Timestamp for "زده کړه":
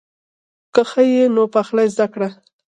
1.93-2.29